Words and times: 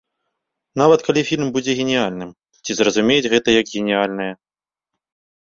Нават 0.81 1.03
калі 1.07 1.21
фільм 1.29 1.47
будзе 1.57 1.75
геніяльным, 1.81 2.31
ці 2.63 2.71
зразумеюць 2.81 3.31
гэта 3.35 3.47
як 3.59 3.65
геніяльнае. 3.77 4.29